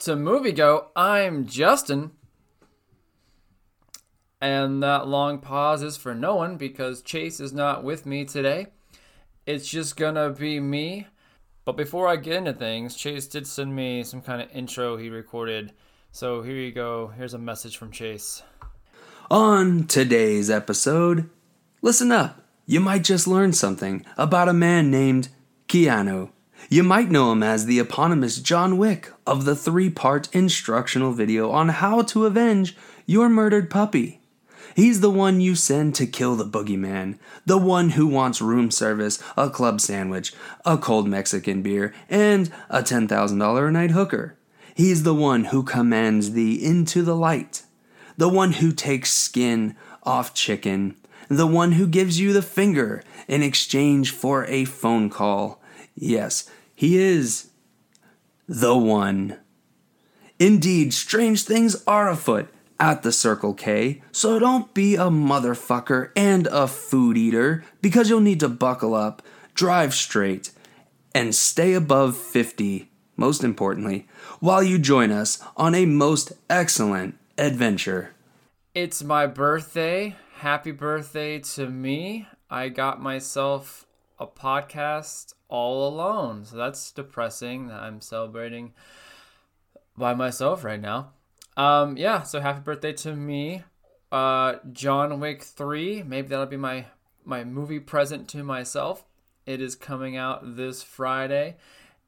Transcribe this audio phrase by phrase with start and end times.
[0.00, 0.86] To Movie Go.
[0.96, 2.12] I'm Justin.
[4.40, 8.68] And that long pause is for no one because Chase is not with me today.
[9.44, 11.06] It's just gonna be me.
[11.66, 15.10] But before I get into things, Chase did send me some kind of intro he
[15.10, 15.74] recorded.
[16.12, 17.08] So here you go.
[17.08, 18.42] Here's a message from Chase.
[19.30, 21.28] On today's episode,
[21.82, 22.42] listen up.
[22.64, 25.28] You might just learn something about a man named
[25.68, 26.30] Keanu.
[26.72, 31.50] You might know him as the eponymous John Wick of the three part instructional video
[31.50, 34.20] on how to avenge your murdered puppy.
[34.76, 39.20] He's the one you send to kill the boogeyman, the one who wants room service,
[39.36, 40.32] a club sandwich,
[40.64, 44.38] a cold Mexican beer, and a $10,000 a night hooker.
[44.72, 47.64] He's the one who commands thee into the light,
[48.16, 50.94] the one who takes skin off chicken,
[51.28, 55.59] the one who gives you the finger in exchange for a phone call.
[56.00, 57.50] Yes, he is
[58.48, 59.36] the one.
[60.38, 62.48] Indeed, strange things are afoot
[62.80, 68.20] at the Circle K, so don't be a motherfucker and a food eater because you'll
[68.20, 69.20] need to buckle up,
[69.52, 70.52] drive straight,
[71.14, 74.08] and stay above 50, most importantly,
[74.40, 78.14] while you join us on a most excellent adventure.
[78.74, 80.16] It's my birthday.
[80.36, 82.26] Happy birthday to me.
[82.48, 83.84] I got myself
[84.20, 86.44] a podcast all alone.
[86.44, 88.74] So that's depressing that I'm celebrating
[89.96, 91.12] by myself right now.
[91.56, 93.64] Um, yeah, so happy birthday to me.
[94.12, 96.86] Uh, John Wick 3, maybe that'll be my
[97.24, 99.04] my movie present to myself.
[99.46, 101.56] It is coming out this Friday,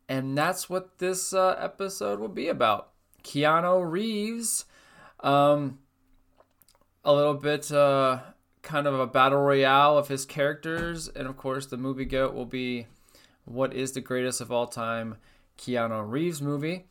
[0.09, 2.91] and that's what this uh, episode will be about.
[3.23, 4.65] Keanu Reeves,
[5.21, 5.79] um,
[7.05, 8.21] a little bit uh,
[8.63, 12.47] kind of a battle royale of his characters, and of course, the movie goat will
[12.47, 12.87] be
[13.45, 15.17] what is the greatest of all time
[15.59, 16.87] Keanu Reeves movie.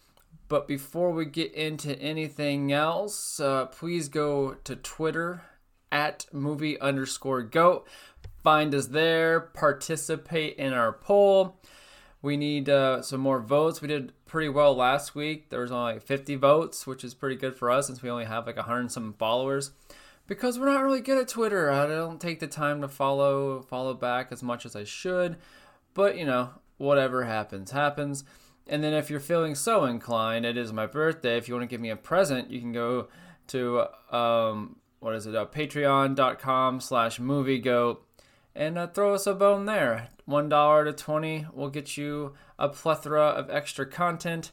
[0.48, 5.44] But before we get into anything else, uh, please go to Twitter
[5.92, 7.88] at movie underscore goat.
[8.44, 11.58] Find us there, participate in our poll.
[12.22, 13.82] We need uh, some more votes.
[13.82, 15.50] We did pretty well last week.
[15.50, 18.46] There was only 50 votes, which is pretty good for us since we only have
[18.46, 19.72] like 100 some followers.
[20.28, 21.70] Because we're not really good at Twitter.
[21.70, 25.38] I don't take the time to follow follow back as much as I should.
[25.94, 28.24] But you know, whatever happens, happens.
[28.68, 31.36] And then if you're feeling so inclined, it is my birthday.
[31.36, 33.10] If you want to give me a present, you can go
[33.48, 35.36] to um, what is it?
[35.36, 37.98] Uh, Patreon.com slash moviegoat
[38.56, 40.10] and uh, throw us a bone there.
[40.26, 44.52] One dollar to twenty will get you a plethora of extra content.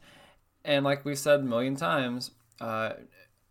[0.65, 2.95] And like we've said a million times, uh,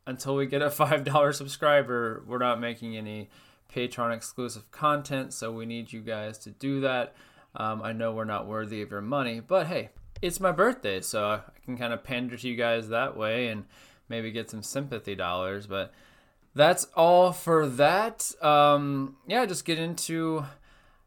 [0.07, 3.29] until we get a five dollar subscriber, we're not making any
[3.73, 5.34] Patreon exclusive content.
[5.34, 7.16] So we need you guys to do that.
[7.56, 9.90] Um, I know we're not worthy of your money, but hey,
[10.22, 13.66] it's my birthday, so I can kind of pander to you guys that way and
[14.09, 15.68] maybe get some sympathy dollars.
[15.68, 15.94] But
[16.56, 18.31] that's all for that.
[18.44, 20.45] Um, yeah, just get into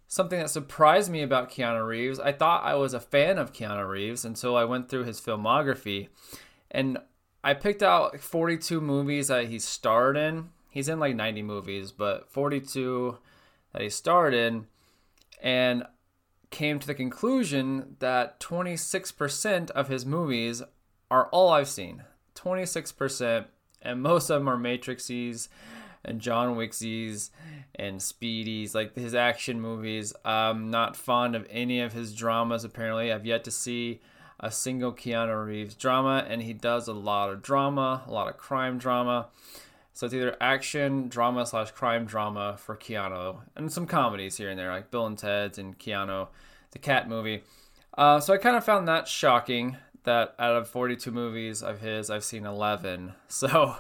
[0.06, 2.18] something that surprised me about Keanu Reeves.
[2.18, 6.08] I thought I was a fan of Keanu Reeves until I went through his filmography,
[6.70, 6.98] and
[7.42, 10.50] I picked out 42 movies that he starred in.
[10.68, 13.18] He's in like 90 movies, but 42
[13.72, 14.66] that he starred in,
[15.42, 15.84] and
[16.50, 20.62] came to the conclusion that 26% of his movies
[21.10, 22.04] are all I've seen.
[22.34, 23.46] 26%,
[23.82, 25.48] and most of them are Matrixies
[26.04, 27.30] and John Wicksies
[27.74, 30.12] and Speedies, like his action movies.
[30.24, 33.12] I'm not fond of any of his dramas, apparently.
[33.12, 34.00] I've yet to see
[34.40, 38.36] a single Keanu Reeves drama, and he does a lot of drama, a lot of
[38.36, 39.28] crime drama.
[39.92, 44.58] So it's either action, drama slash crime drama for Keanu, and some comedies here and
[44.58, 46.28] there, like Bill and Ted's and Keanu,
[46.70, 47.42] the Cat movie.
[47.96, 52.08] Uh, so I kind of found that shocking that out of 42 movies of his,
[52.08, 53.14] I've seen 11.
[53.28, 53.76] So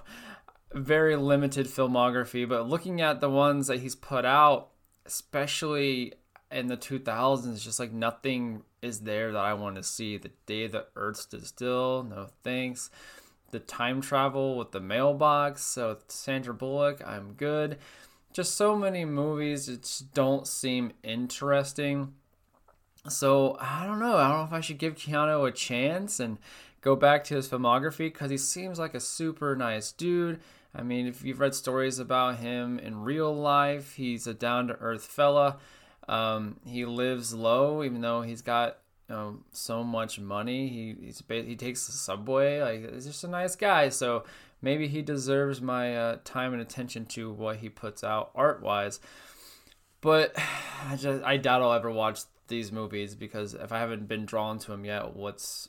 [0.72, 2.48] very limited filmography.
[2.48, 4.68] But looking at the ones that he's put out,
[5.04, 6.14] especially
[6.50, 10.16] in the 2000s, just like nothing is there that I want to see.
[10.16, 12.90] The Day the Earth Stood Still, no thanks
[13.50, 15.62] the time travel with the mailbox.
[15.62, 17.78] So Sandra Bullock, I'm good.
[18.32, 22.14] Just so many movies just don't seem interesting.
[23.08, 24.16] So I don't know.
[24.16, 26.38] I don't know if I should give Keanu a chance and
[26.80, 30.40] go back to his filmography because he seems like a super nice dude.
[30.74, 34.74] I mean, if you've read stories about him in real life, he's a down to
[34.74, 35.56] earth fella.
[36.10, 38.78] Um, he lives low, even though he's got
[39.52, 40.68] so much money.
[40.68, 42.60] He he takes the subway.
[42.60, 43.88] Like he's just a nice guy.
[43.88, 44.24] So
[44.60, 49.00] maybe he deserves my uh, time and attention to what he puts out art wise.
[50.00, 50.36] But
[50.88, 54.58] I just I doubt I'll ever watch these movies because if I haven't been drawn
[54.60, 55.68] to him yet, what's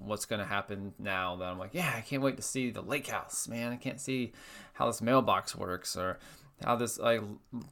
[0.00, 3.06] what's to happen now that I'm like, yeah, I can't wait to see the lake
[3.06, 3.72] house, man.
[3.72, 4.32] I can't see
[4.72, 6.18] how this mailbox works or
[6.64, 7.22] how this like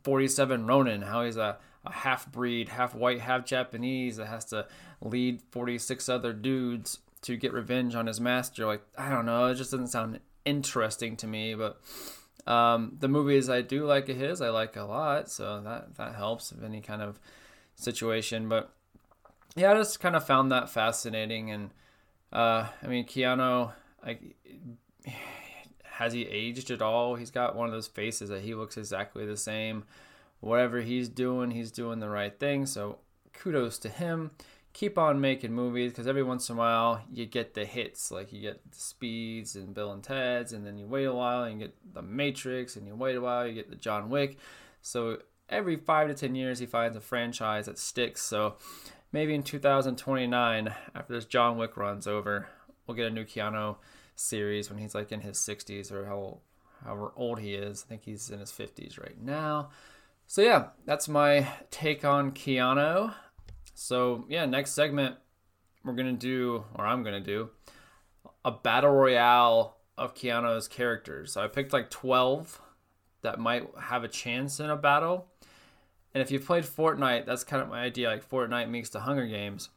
[0.05, 4.67] 47 Ronin, how he's a, a half breed, half white, half Japanese that has to
[5.01, 8.67] lead 46 other dudes to get revenge on his master.
[8.67, 11.81] Like, I don't know, it just doesn't sound interesting to me, but
[12.47, 16.15] um, the movies I do like of his, I like a lot, so that that
[16.15, 17.19] helps of any kind of
[17.75, 18.49] situation.
[18.49, 18.73] But
[19.57, 21.71] yeah, I just kind of found that fascinating, and
[22.33, 23.73] uh, I mean, Keanu,
[24.05, 24.37] like,
[25.85, 27.17] has he aged at all?
[27.17, 29.85] He's got one of those faces that he looks exactly the same.
[30.41, 32.67] Whatever he's doing, he's doing the right thing.
[32.67, 32.99] So
[33.33, 34.33] kudos to him.
[34.73, 38.11] Keep on making movies because every once in a while you get the hits.
[38.11, 41.45] Like you get the speeds and bill and ted's and then you wait a while
[41.45, 44.37] and you get the matrix and you wait a while you get the john wick.
[44.83, 45.19] So
[45.49, 48.23] every five to ten years he finds a franchise that sticks.
[48.23, 48.57] So
[49.13, 52.49] maybe in 2029 after this john wick runs over
[52.87, 53.77] we'll get a new keanu
[54.15, 56.39] series when he's like in his 60s or how
[56.85, 57.85] however old he is.
[57.87, 59.71] I think he's in his 50s right now
[60.27, 63.15] so yeah that's my take on keanu
[63.79, 65.17] so yeah, next segment
[65.85, 67.51] we're gonna do, or I'm gonna do,
[68.43, 71.33] a battle royale of Keanu's characters.
[71.33, 72.59] So I picked like 12
[73.21, 75.29] that might have a chance in a battle.
[76.15, 78.09] And if you've played Fortnite, that's kind of my idea.
[78.09, 79.69] Like Fortnite meets the Hunger Games.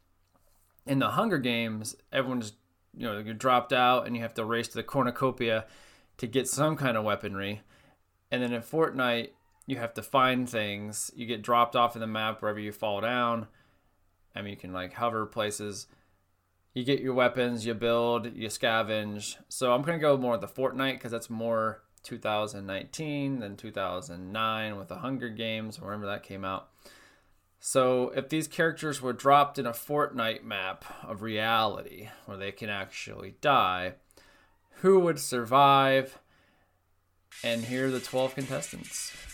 [0.85, 2.53] In the Hunger Games, everyone's
[2.95, 5.65] you know you're dropped out and you have to race to the cornucopia
[6.17, 7.61] to get some kind of weaponry.
[8.31, 9.31] And then in Fortnite,
[9.69, 11.11] you have to find things.
[11.15, 13.47] You get dropped off in the map wherever you fall down
[14.35, 15.87] I mean, you can like hover places.
[16.73, 19.35] You get your weapons, you build, you scavenge.
[19.49, 24.87] So I'm gonna go more with the Fortnite because that's more 2019 than 2009 with
[24.87, 26.69] the Hunger Games, wherever that came out.
[27.59, 32.69] So if these characters were dropped in a Fortnite map of reality where they can
[32.69, 33.95] actually die,
[34.75, 36.19] who would survive?
[37.43, 39.28] And here are the 12 contestants.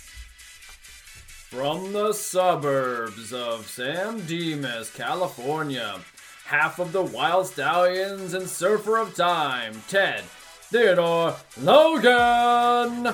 [1.50, 6.00] From the suburbs of San Dimas, California,
[6.46, 10.24] half of the Wild Stallions and Surfer of Time, Ted
[10.72, 13.14] Theodore Logan.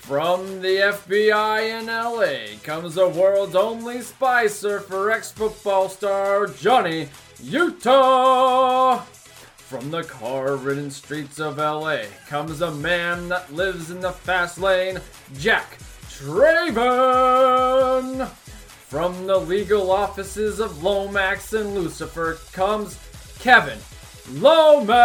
[0.00, 7.10] From the FBI in LA comes the world's only spy surfer ex football star Johnny
[7.42, 9.00] Utah.
[9.56, 14.58] From the car ridden streets of LA comes a man that lives in the fast
[14.58, 14.98] lane,
[15.38, 15.76] Jack
[16.22, 18.16] Traven!
[18.86, 22.96] From the legal offices of Lomax and Lucifer comes
[23.40, 23.80] Kevin
[24.34, 25.00] Lomax!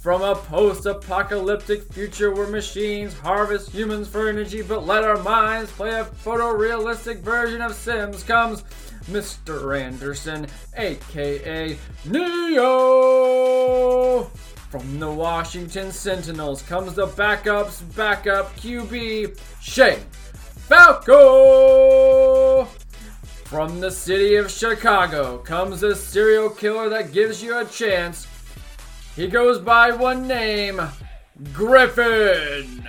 [0.00, 5.70] From a post apocalyptic future where machines harvest humans for energy but let our minds
[5.70, 8.64] play a photorealistic version of Sims comes
[9.08, 9.80] Mr.
[9.80, 13.38] Anderson, aka Neo!
[14.70, 20.04] From the Washington Sentinels comes the backup's backup QB, Shane
[20.68, 22.66] Falco!
[23.44, 28.26] From the city of Chicago comes a serial killer that gives you a chance.
[29.16, 30.82] He goes by one name,
[31.54, 32.86] Griffin.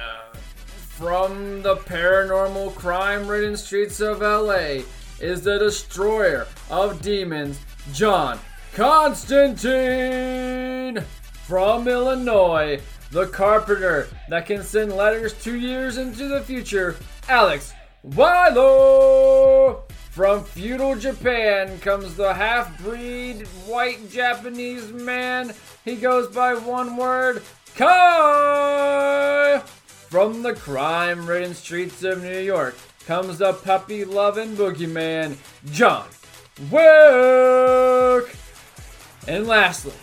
[0.65, 4.81] From the paranormal crime ridden streets of LA
[5.21, 7.57] is the destroyer of demons,
[7.93, 8.37] John
[8.73, 11.05] Constantine
[11.49, 12.79] from Illinois,
[13.09, 16.95] the carpenter that can send letters two years into the future,
[17.27, 17.73] Alex
[18.07, 19.81] Wyler.
[20.11, 25.51] From feudal Japan comes the half breed white Japanese man.
[25.83, 27.41] He goes by one word
[27.75, 29.63] Kai.
[29.65, 32.77] From the crime ridden streets of New York
[33.07, 35.35] comes the puppy loving boogeyman,
[35.71, 36.09] John
[36.69, 38.35] Wick.
[39.27, 39.93] And lastly,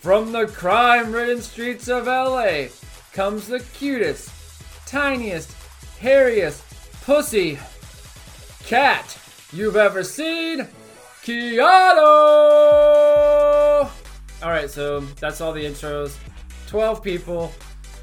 [0.00, 2.66] from the crime ridden streets of LA
[3.12, 4.30] comes the cutest,
[4.86, 5.54] tiniest,
[6.00, 6.62] hairiest
[7.04, 7.58] pussy
[8.64, 9.18] cat
[9.52, 10.68] you've ever seen,
[11.22, 11.98] Keanu!
[14.42, 16.16] Alright, so that's all the intros.
[16.68, 17.52] 12 people.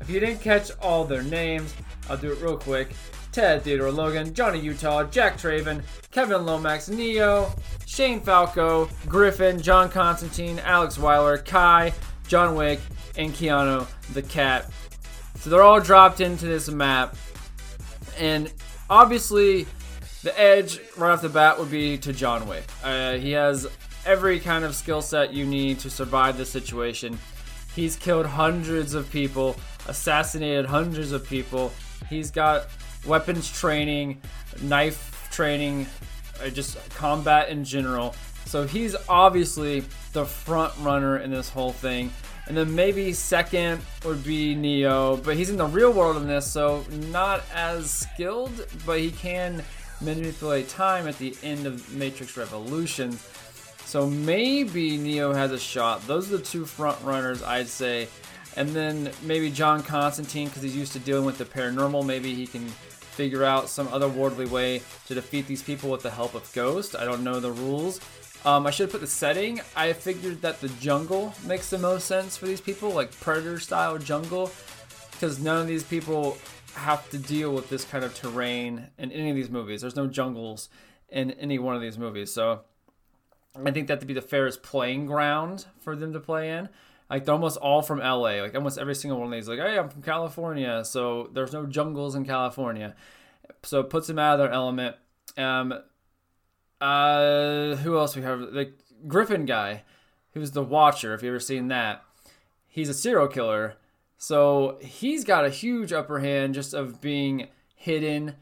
[0.02, 1.74] If you didn't catch all their names,
[2.10, 2.90] I'll do it real quick.
[3.36, 7.54] Ted Theodore Logan, Johnny Utah, Jack Traven, Kevin Lomax, Neo,
[7.86, 11.92] Shane Falco, Griffin, John Constantine, Alex Wyler, Kai,
[12.30, 12.80] John Wick,
[13.18, 14.72] and Keanu the Cat.
[15.36, 17.18] So they're all dropped into this map.
[18.18, 18.50] And
[18.90, 19.68] obviously,
[20.24, 22.64] the edge right off the bat would be to John Wick.
[22.86, 23.68] Uh, he has
[24.06, 27.20] every kind of skill set you need to survive this situation.
[27.76, 29.58] He's killed hundreds of people,
[29.90, 31.74] assassinated hundreds of people.
[32.10, 32.68] He's got
[33.06, 34.22] weapons training,
[34.62, 35.88] knife training,
[36.44, 38.16] uh, just combat in general.
[38.46, 39.84] So he's obviously
[40.14, 42.12] the front runner in this whole thing.
[42.48, 46.50] And then maybe second would be Neo, but he's in the real world in this,
[46.50, 49.64] so not as skilled, but he can
[50.00, 53.18] manipulate time at the end of Matrix Revolution.
[53.86, 56.06] So maybe Neo has a shot.
[56.06, 58.08] Those are the two front runners, I'd say.
[58.56, 62.06] And then maybe John Constantine, because he's used to dealing with the paranormal.
[62.06, 62.66] Maybe he can
[63.16, 66.96] figure out some otherworldly way to defeat these people with the help of Ghost.
[66.96, 68.02] I don't know the rules.
[68.44, 69.62] Um, I should have put the setting.
[69.76, 73.98] I figured that the jungle makes the most sense for these people, like predator style
[73.98, 74.52] jungle,
[75.12, 76.38] because none of these people
[76.76, 79.82] have to deal with this kind of terrain in any of these movies.
[79.82, 80.70] There's no jungles
[81.10, 82.62] in any one of these movies, so
[83.66, 86.70] I think that to be the fairest playing ground for them to play in.
[87.10, 88.42] Like they're almost all from LA.
[88.42, 91.66] Like almost every single one of these, like, hey, I'm from California, so there's no
[91.66, 92.96] jungles in California,
[93.64, 94.96] so it puts them out of their element.
[95.38, 95.74] Um,
[96.82, 98.40] uh, who else we have?
[98.40, 98.72] The
[99.08, 99.84] Griffin guy,
[100.34, 101.14] who's the Watcher.
[101.14, 102.04] If you ever seen that,
[102.68, 103.76] he's a serial killer.
[104.18, 108.36] So he's got a huge upper hand just of being hidden,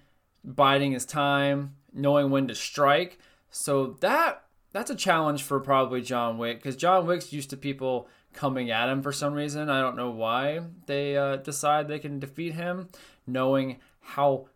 [0.43, 3.19] biding his time, knowing when to strike.
[3.49, 8.07] So that that's a challenge for probably John Wick because John Wick's used to people
[8.33, 9.69] coming at him for some reason.
[9.69, 12.89] I don't know why they uh, decide they can defeat him,
[13.25, 14.47] knowing how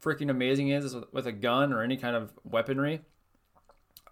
[0.00, 3.00] freaking amazing he is with a gun or any kind of weaponry.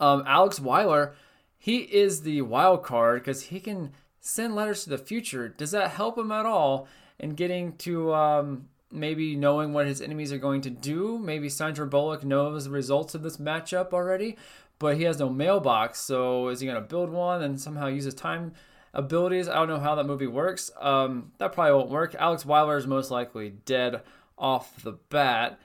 [0.01, 1.15] Um, Alex Wyler,
[1.59, 5.49] he is the wild card because he can send letters to the future.
[5.49, 6.87] Does that help him at all
[7.19, 11.19] in getting to um, maybe knowing what his enemies are going to do?
[11.19, 14.37] Maybe Sandra Bullock knows the results of this matchup already,
[14.79, 16.01] but he has no mailbox.
[16.01, 18.53] So is he going to build one and somehow use his time
[18.92, 19.49] abilities?
[19.49, 20.71] I don't know how that movie works.
[20.80, 22.14] Um, that probably won't work.
[22.18, 24.02] Alex Wyler is most likely dead
[24.38, 25.59] off the bat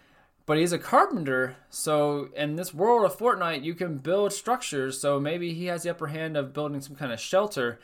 [0.45, 1.55] but he's a carpenter.
[1.69, 4.99] So in this world of Fortnite, you can build structures.
[4.99, 7.79] So maybe he has the upper hand of building some kind of shelter.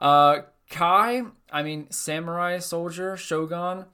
[0.00, 0.38] Uh,
[0.70, 3.84] Kai, I mean, samurai soldier, shogun,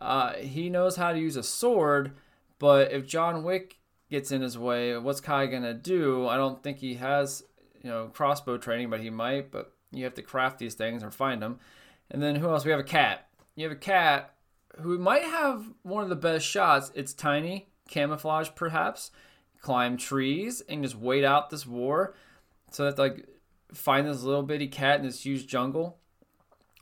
[0.00, 2.12] uh, he knows how to use a sword.
[2.58, 3.78] But if John Wick
[4.10, 6.26] gets in his way, what's Kai gonna do?
[6.26, 7.44] I don't think he has,
[7.82, 9.52] you know, crossbow training, but he might.
[9.52, 11.58] But you have to craft these things or find them.
[12.10, 12.64] And then who else?
[12.64, 13.28] We have a cat.
[13.54, 14.34] You have a cat
[14.80, 16.92] who might have one of the best shots.
[16.94, 19.10] It's tiny, camouflage perhaps,
[19.60, 22.14] climb trees and just wait out this war.
[22.70, 23.26] So that like
[23.72, 25.98] find this little bitty cat in this huge jungle.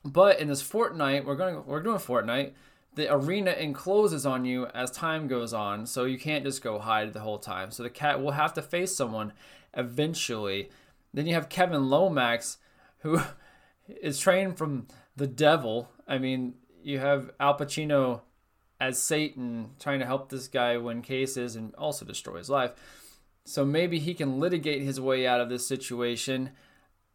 [0.04, 2.52] But in this Fortnite, we're going we're doing Fortnite.
[2.94, 7.12] The arena encloses on you as time goes on, so you can't just go hide
[7.12, 7.70] the whole time.
[7.70, 9.32] So the cat will have to face someone
[9.76, 10.70] eventually.
[11.12, 12.58] Then you have Kevin Lomax,
[13.04, 13.20] who
[13.86, 15.90] is trained from the devil.
[16.08, 18.22] I mean, you have Al Pacino
[18.80, 22.72] as Satan trying to help this guy win cases and also destroy his life.
[23.44, 26.50] So maybe he can litigate his way out of this situation,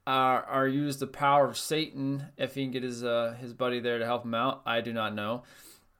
[0.05, 3.79] uh, or use the power of Satan if he can get his uh, his buddy
[3.79, 4.61] there to help him out.
[4.65, 5.43] I do not know.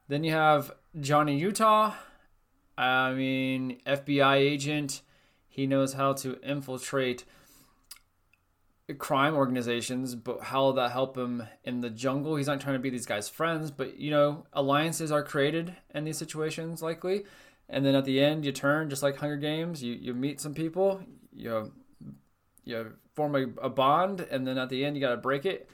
[0.06, 1.94] Then you have Johnny Utah.
[2.78, 5.02] I mean, FBI agent.
[5.48, 7.24] He knows how to infiltrate
[8.94, 12.36] crime organizations, but how will that help him in the jungle?
[12.36, 16.04] He's not trying to be these guys' friends, but you know, alliances are created in
[16.04, 17.24] these situations likely.
[17.68, 19.82] And then at the end, you turn just like Hunger Games.
[19.82, 21.72] You you meet some people, you
[22.64, 25.68] you form a, a bond, and then at the end, you got to break it.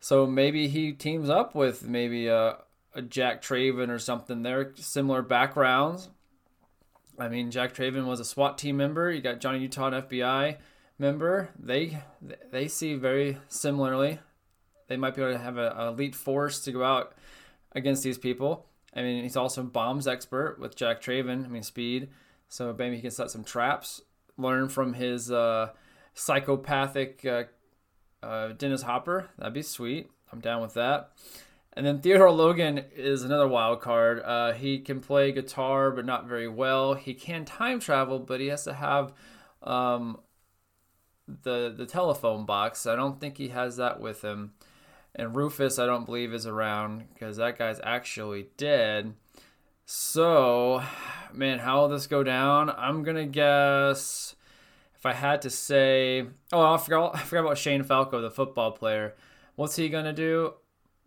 [0.00, 2.58] So maybe he teams up with maybe a,
[2.94, 4.42] a Jack Traven or something.
[4.42, 6.10] They're similar backgrounds.
[7.18, 9.10] I mean, Jack Traven was a SWAT team member.
[9.10, 10.58] You got Johnny Utah and FBI
[10.98, 12.02] member, they
[12.50, 14.18] they see very similarly.
[14.88, 17.14] They might be able to have a elite force to go out
[17.72, 18.66] against these people.
[18.94, 21.44] I mean, he's also bombs expert with Jack Traven.
[21.44, 22.08] I mean, speed.
[22.48, 24.02] So maybe he can set some traps.
[24.36, 25.70] Learn from his uh,
[26.14, 27.44] psychopathic uh,
[28.22, 29.30] uh, Dennis Hopper.
[29.38, 30.10] That'd be sweet.
[30.32, 31.12] I'm down with that.
[31.76, 34.22] And then Theodore Logan is another wild card.
[34.22, 36.94] Uh, he can play guitar, but not very well.
[36.94, 39.12] He can time travel, but he has to have
[39.62, 40.18] um,
[41.26, 42.86] the the telephone box.
[42.86, 44.52] I don't think he has that with him.
[45.14, 49.14] And Rufus, I don't believe is around because that guy's actually dead.
[49.86, 50.82] So,
[51.32, 52.70] man, how will this go down?
[52.70, 54.34] I'm gonna guess.
[54.96, 58.72] If I had to say, oh, I forgot, I forgot about Shane Falco, the football
[58.72, 59.14] player.
[59.54, 60.54] What's he gonna do?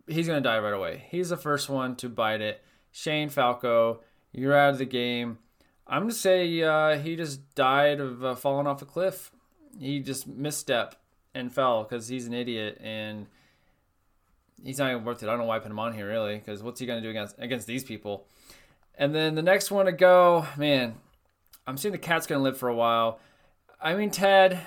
[0.06, 1.06] He's gonna die right away.
[1.10, 2.62] He's the first one to bite it.
[2.92, 4.00] Shane Falco,
[4.32, 5.38] you're out of the game.
[5.86, 9.32] I'm gonna say uh, he just died of uh, falling off a cliff
[9.78, 10.96] he just misstep
[11.34, 13.26] and fell because he's an idiot and
[14.62, 15.26] he's not even worth it.
[15.26, 17.10] I don't know why I put him on here really because what's he gonna do
[17.10, 18.26] against against these people?
[18.96, 20.94] And then the next one to go, man,
[21.66, 23.20] I'm seeing the cat's gonna live for a while.
[23.80, 24.60] I mean, Ted,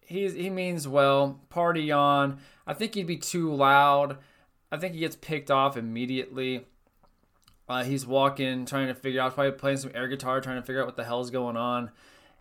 [0.00, 1.40] he's he means well.
[1.48, 2.38] Party on.
[2.66, 4.18] I think he'd be too loud.
[4.70, 6.66] I think he gets picked off immediately.
[7.68, 10.80] Uh, he's walking, trying to figure out, probably playing some air guitar, trying to figure
[10.80, 11.90] out what the hell's going on.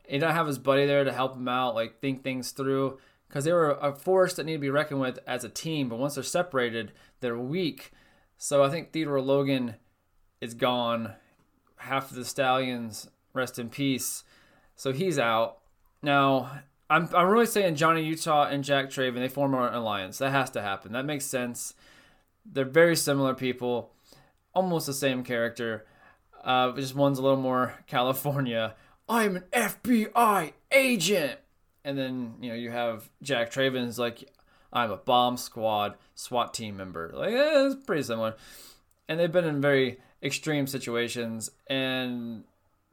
[0.07, 3.43] He don't have his buddy there to help him out, like think things through, because
[3.43, 5.89] they were a force that need to be reckoned with as a team.
[5.89, 7.91] But once they're separated, they're weak.
[8.37, 9.75] So I think Theodore Logan
[10.41, 11.13] is gone.
[11.77, 14.23] Half of the stallions, rest in peace.
[14.75, 15.59] So he's out.
[16.01, 20.19] Now, I'm, I'm really saying Johnny Utah and Jack Traven, they form an alliance.
[20.19, 20.91] That has to happen.
[20.91, 21.73] That makes sense.
[22.45, 23.91] They're very similar people,
[24.53, 25.85] almost the same character.
[26.43, 28.75] Uh, just one's a little more California.
[29.07, 31.39] I'm an FBI agent.
[31.83, 34.29] And then, you know, you have Jack Traven's like,
[34.73, 37.11] I'm a bomb squad SWAT team member.
[37.13, 38.35] Like, eh, it's pretty similar.
[39.07, 41.51] And they've been in very extreme situations.
[41.67, 42.43] And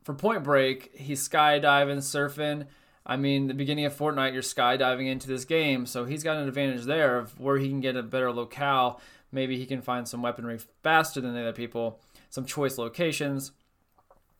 [0.04, 2.66] for Point Break, he's skydiving, surfing.
[3.04, 6.46] I mean, the beginning of Fortnite, you're skydiving into this game, so he's got an
[6.46, 9.00] advantage there of where he can get a better locale.
[9.32, 12.00] Maybe he can find some weaponry faster than the other people,
[12.30, 13.50] some choice locations.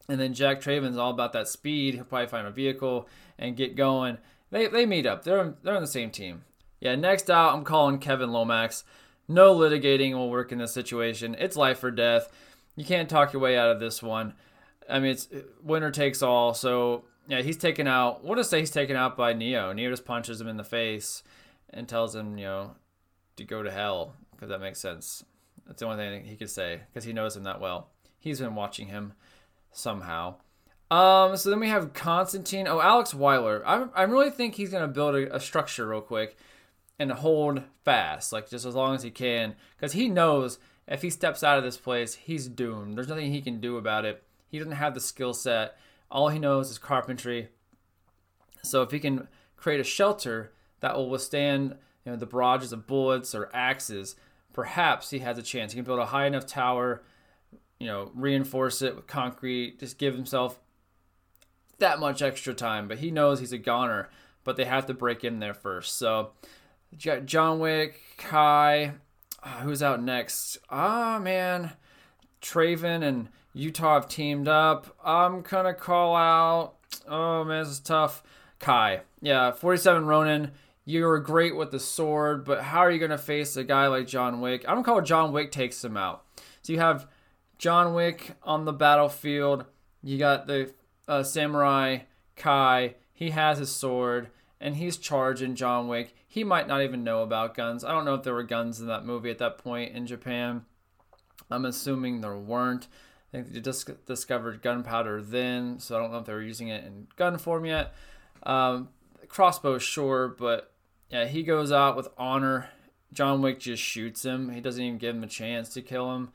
[0.09, 1.95] And then Jack Traven's all about that speed.
[1.95, 4.19] He'll probably find a vehicle and get going.
[4.51, 5.25] They, they meet up.
[5.25, 6.45] They're they're on the same team.
[6.81, 6.95] Yeah.
[6.97, 8.85] Next out, I'm calling Kevin Lomax.
[9.29, 11.37] No litigating will work in this situation.
[11.39, 12.29] It's life or death.
[12.77, 14.35] You can't talk your way out of this one.
[14.91, 15.29] I mean, it's
[15.63, 16.55] winner takes all.
[16.55, 18.25] So yeah, he's taken out.
[18.25, 19.73] We'll just say he's taken out by Neo.
[19.73, 21.23] Neo just punches him in the face
[21.71, 22.75] and tells him, you know,
[23.37, 25.25] to go to hell because that makes sense.
[25.67, 27.89] That's the only thing he could say because he knows him that well.
[28.19, 29.15] He's been watching him
[29.73, 30.37] somehow.
[30.91, 32.69] Um, so then we have Constantine.
[32.69, 33.63] Oh, Alex Wyler.
[33.65, 36.37] I, I really think he's gonna build a, a structure real quick
[36.99, 41.11] and hold fast, like just as long as he can, because he knows if he
[41.11, 42.97] steps out of this place, he's doomed.
[42.97, 44.23] There's nothing he can do about it.
[44.49, 45.77] He doesn't have the skill set.
[46.11, 47.49] All he knows is carpentry.
[48.63, 52.87] So if he can create a shelter that will withstand you know, the barrages of
[52.87, 54.17] bullets or axes,
[54.53, 55.73] perhaps he has a chance.
[55.73, 57.03] He can build a high enough tower,
[57.83, 60.61] you know, reinforce it with concrete, just give himself
[61.79, 62.87] that much extra time.
[62.87, 64.09] But he knows he's a goner,
[64.45, 65.99] but they have to break in there first.
[65.99, 66.31] So
[66.97, 68.93] John Wick, Kai,
[69.43, 70.59] uh, who's out next?
[70.71, 71.73] Ah, man.
[72.41, 74.97] Traven and Utah have teamed up.
[75.05, 76.75] I'm gonna call out.
[77.09, 78.23] Oh man, this is tough.
[78.61, 80.53] Kai, yeah, 47 Ronin.
[80.85, 84.07] You were great with the sword, but how are you gonna face a guy like
[84.07, 84.65] John Wick?
[84.69, 86.25] I'm gonna call John Wick takes him out.
[86.63, 87.09] So you have
[87.63, 89.67] John Wick on the battlefield.
[90.03, 90.73] You got the
[91.07, 91.99] uh, samurai
[92.35, 92.97] Kai.
[93.13, 96.13] He has his sword and he's charging John Wick.
[96.27, 97.85] He might not even know about guns.
[97.85, 100.65] I don't know if there were guns in that movie at that point in Japan.
[101.53, 102.89] I'm assuming there weren't.
[103.33, 106.67] I think they just discovered gunpowder then, so I don't know if they were using
[106.67, 107.95] it in gun form yet.
[108.43, 108.89] Um,
[109.29, 110.73] crossbow, sure, but
[111.11, 112.71] yeah, he goes out with honor.
[113.13, 114.51] John Wick just shoots him.
[114.51, 116.33] He doesn't even give him a chance to kill him.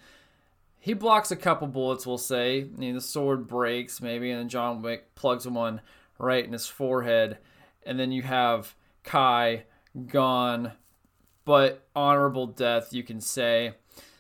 [0.88, 2.62] He blocks a couple bullets, we'll say.
[2.62, 5.82] I the sword breaks maybe, and then John Wick plugs one
[6.18, 7.40] right in his forehead.
[7.86, 8.74] And then you have
[9.04, 9.66] Kai
[10.06, 10.72] gone,
[11.44, 13.74] but honorable death, you can say.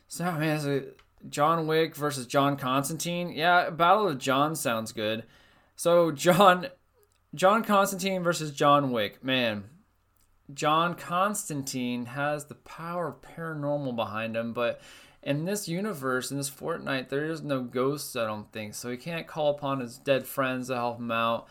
[0.10, 0.88] So, man,
[1.30, 3.32] John Wick versus John Constantine.
[3.32, 5.23] Yeah, Battle of John sounds good.
[5.77, 6.67] So John
[7.34, 9.23] John Constantine versus John Wick.
[9.23, 9.69] Man,
[10.53, 14.82] John Constantine has the power of paranormal behind him, but
[15.28, 18.74] in this universe, in this Fortnite, there is no ghosts, I don't think.
[18.74, 21.48] So he can't call upon his dead friends to help him out.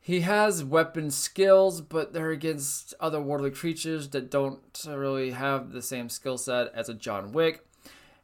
[0.00, 5.82] He has weapon skills, but they're against other otherworldly creatures that don't really have the
[5.82, 7.64] same skill set as a John Wick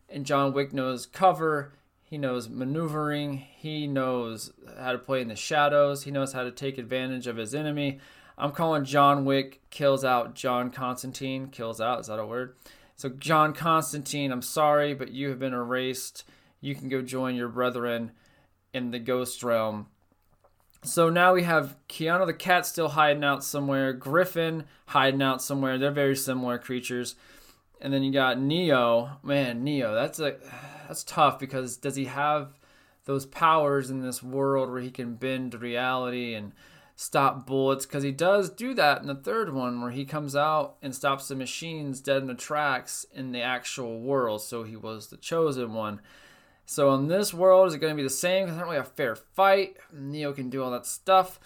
[0.09, 1.73] and John Wick knows cover.
[2.03, 3.39] He knows maneuvering.
[3.39, 6.05] He knows how to play in the shadows.
[6.05, 7.99] He knows how to take advantage of his enemy.
[8.39, 11.49] I'm calling John Wick kills out John Constantine.
[11.49, 12.55] Kills out, is that a word?
[12.97, 16.25] So, John Constantine, I'm sorry, but you have been erased.
[16.61, 18.13] You can go join your brethren
[18.73, 19.87] in the ghost realm.
[20.87, 25.79] So now we have Keanu the cat still hiding out somewhere, Griffin hiding out somewhere.
[25.79, 27.17] They're very similar creatures.
[27.81, 29.19] And then you got Neo.
[29.23, 30.37] Man, Neo, that's a
[30.87, 32.59] that's tough because does he have
[33.05, 36.53] those powers in this world where he can bend reality and
[36.99, 40.77] stop bullets because he does do that in the third one where he comes out
[40.81, 44.41] and stops the machines dead in the tracks in the actual world.
[44.41, 46.01] So he was the chosen one.
[46.65, 48.47] So in this world is it going to be the same?
[48.47, 49.77] Because not really a fair fight.
[49.93, 51.39] Neo can do all that stuff.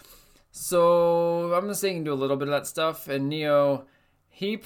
[0.53, 3.09] So i'm just saying he can do a little bit of that stuff.
[3.09, 3.85] And neo
[4.29, 4.61] he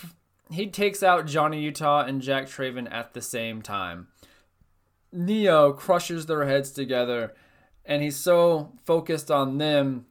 [0.52, 4.08] he takes out Johnny Utah and Jack Traven at the same time.
[5.12, 7.34] Neo crushes their heads together,
[7.86, 10.06] and he's so focused on them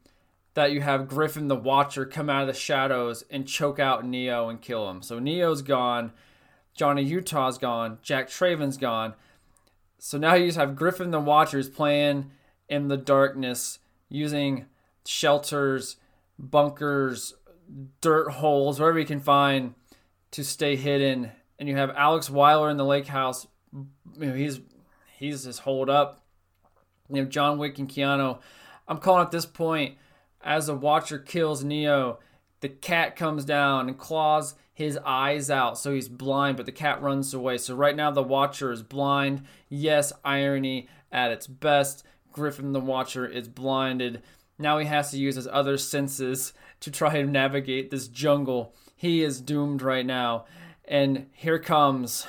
[0.55, 4.49] that you have Griffin the Watcher come out of the shadows and choke out Neo
[4.49, 5.03] and kill him.
[5.03, 6.13] So Neo's gone,
[6.75, 9.15] Johnny Utah's gone, Jack Traven's gone.
[9.99, 12.31] So now you just have Griffin the Watchers playing
[12.69, 14.67] in the darkness using
[15.05, 15.97] shelters,
[16.39, 17.35] bunkers,
[18.01, 19.75] dirt holes, wherever you can find
[20.31, 21.33] to stay hidden.
[21.59, 23.47] And you have Alex Wyler in the lake house.
[23.73, 24.61] You know, he's
[25.17, 26.23] he's just holed up.
[27.09, 28.39] You have John Wick and Keanu.
[28.87, 29.97] I'm calling at this point
[30.45, 32.19] as the Watcher kills Neo,
[32.61, 37.01] the cat comes down and claws his eyes out, so he's blind, but the cat
[37.01, 37.59] runs away.
[37.59, 39.43] So right now the Watcher is blind.
[39.69, 42.05] Yes, irony at its best.
[42.33, 44.23] Griffin the Watcher is blinded.
[44.59, 48.75] Now he has to use his other senses to try and navigate this jungle.
[48.97, 50.45] He is doomed right now.
[50.87, 52.27] And here comes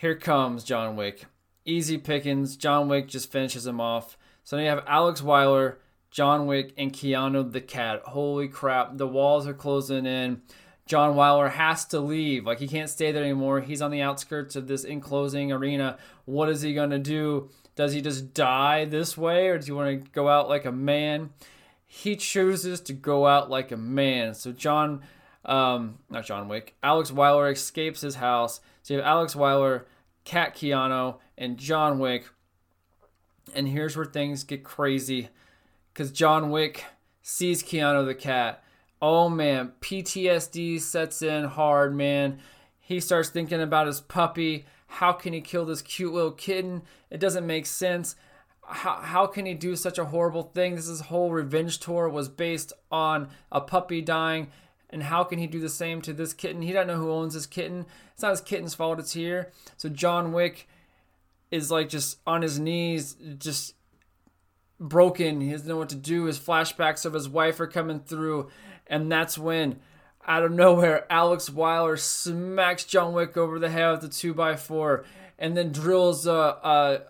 [0.00, 1.26] here comes John Wick.
[1.66, 2.56] Easy pickings.
[2.56, 4.16] John Wick just finishes him off.
[4.44, 5.76] So now you have Alex Wyler,
[6.10, 8.02] John Wick, and Keanu the cat.
[8.04, 8.96] Holy crap.
[8.96, 10.42] The walls are closing in.
[10.86, 12.46] John Wyler has to leave.
[12.46, 13.60] Like he can't stay there anymore.
[13.60, 15.98] He's on the outskirts of this enclosing arena.
[16.24, 17.48] What is he gonna do?
[17.76, 20.72] Does he just die this way, or does he want to go out like a
[20.72, 21.30] man?
[21.86, 24.34] He chooses to go out like a man.
[24.34, 25.02] So John,
[25.44, 28.60] um, not John Wick, Alex Wyler escapes his house.
[28.82, 29.84] So you have Alex Wyler,
[30.24, 32.28] Cat Keanu, and John Wick.
[33.54, 35.28] And here's where things get crazy,
[35.92, 36.84] because John Wick
[37.22, 38.62] sees Keanu the cat
[39.02, 42.38] oh man, PTSD sets in hard, man.
[42.78, 44.66] He starts thinking about his puppy.
[44.86, 46.82] How can he kill this cute little kitten?
[47.10, 48.16] It doesn't make sense.
[48.62, 50.74] How, how can he do such a horrible thing?
[50.74, 54.48] This is whole revenge tour was based on a puppy dying.
[54.90, 56.62] And how can he do the same to this kitten?
[56.62, 57.86] He doesn't know who owns this kitten.
[58.12, 59.52] It's not his kitten's fault it's here.
[59.76, 60.68] So John Wick
[61.52, 63.74] is like just on his knees, just
[64.80, 65.40] broken.
[65.40, 66.24] He doesn't know what to do.
[66.24, 68.48] His flashbacks of his wife are coming through.
[68.86, 69.78] And that's when,
[70.26, 75.04] out of nowhere, Alex Wyler smacks John Wick over the head with a 2x4
[75.38, 77.02] and then drills a, a,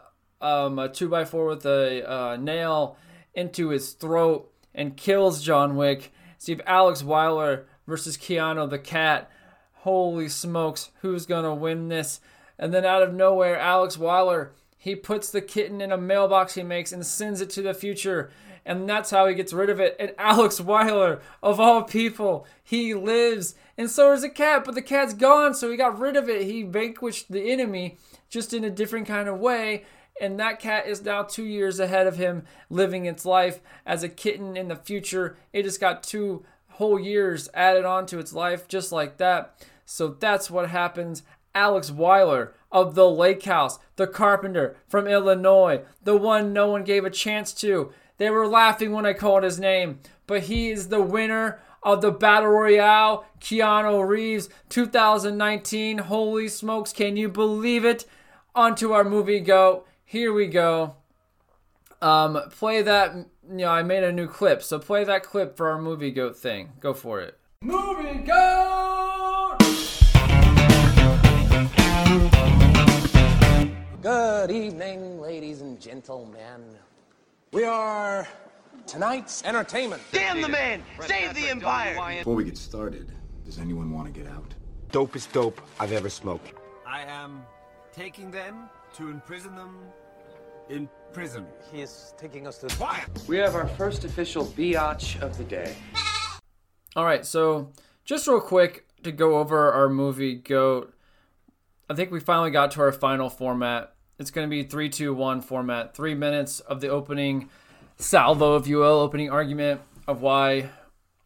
[0.45, 2.97] um, a 2x4 with a, a nail
[3.35, 6.13] into his throat and kills John Wick.
[6.39, 9.31] See if Alex Wyler versus Keanu the cat.
[9.73, 12.21] Holy smokes, who's gonna win this?
[12.59, 16.65] And then out of nowhere, Alex Wyler he puts the kitten in a mailbox he
[16.65, 18.31] makes and sends it to the future
[18.65, 19.97] and that's how he gets rid of it.
[19.99, 24.83] And Alex Wyler, of all people, he lives, and so is the cat, but the
[24.83, 26.43] cat's gone, so he got rid of it.
[26.43, 29.85] He vanquished the enemy just in a different kind of way.
[30.21, 34.09] And that cat is now two years ahead of him, living its life as a
[34.09, 35.37] kitten in the future.
[35.53, 39.67] It just got two whole years added on to its life, just like that.
[39.87, 41.23] So that's what happens.
[41.55, 47.05] Alex Wyler of the Lake House, the carpenter from Illinois, the one no one gave
[47.05, 51.03] a chance to, they were laughing when I called his name, but he is the
[51.03, 55.99] winner of the Battle Royale, Keanu Reeves 2019.
[55.99, 58.05] Holy smokes, can you believe it?
[58.55, 59.85] Onto our movie go.
[60.05, 60.97] Here we go.
[62.03, 63.15] Um, play that.
[63.49, 66.37] You know, I made a new clip, so play that clip for our movie goat
[66.37, 66.73] thing.
[66.81, 67.39] Go for it.
[67.63, 68.90] Movie goat.
[74.03, 76.65] Good evening, ladies and gentlemen.
[77.53, 78.27] We are
[78.87, 80.01] tonight's entertainment.
[80.11, 80.83] Damn the man!
[81.01, 81.97] Save the empire!
[82.17, 83.13] Before we get started,
[83.45, 84.55] does anyone want to get out?
[84.91, 86.55] Dopest dope I've ever smoked.
[86.87, 87.43] I am
[87.93, 89.77] taking them to imprison them
[90.71, 91.45] in prison.
[91.71, 92.69] He is taking us to.
[92.77, 93.07] Quiet!
[93.29, 95.77] We have our first official biatch of the day.
[96.97, 97.71] All right, so
[98.07, 100.95] just real quick to go over our movie Goat.
[101.91, 103.95] I think we finally got to our final format.
[104.17, 105.93] It's going to be three, two, one format.
[105.93, 107.51] Three minutes of the opening
[107.99, 110.71] salvo, if you will, opening argument of why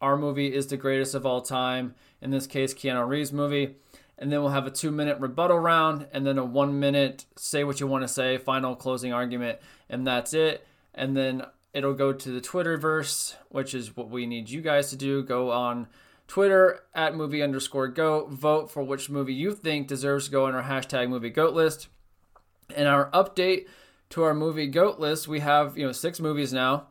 [0.01, 1.93] our movie is the greatest of all time.
[2.19, 3.75] In this case, Keanu Reeves' movie.
[4.17, 7.63] And then we'll have a two minute rebuttal round and then a one minute say
[7.63, 9.59] what you want to say, final closing argument.
[9.87, 10.65] And that's it.
[10.95, 11.43] And then
[11.75, 15.21] it'll go to the Twitterverse, which is what we need you guys to do.
[15.21, 15.85] Go on
[16.27, 18.31] Twitter at movie underscore goat.
[18.31, 21.87] Vote for which movie you think deserves to go on our hashtag movie goat list.
[22.75, 23.67] And our update
[24.09, 26.87] to our movie GOAT list, we have, you know, six movies now.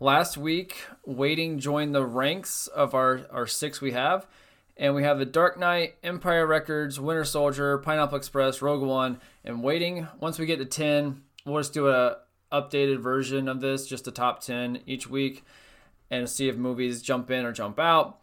[0.00, 4.26] Last week, Waiting joined the ranks of our, our six we have.
[4.76, 9.62] And we have The Dark Knight, Empire Records, Winter Soldier, Pineapple Express, Rogue One, and
[9.62, 10.06] Waiting.
[10.20, 12.18] Once we get to 10, we'll just do a
[12.52, 15.44] updated version of this, just the top 10 each week,
[16.10, 18.20] and see if movies jump in or jump out.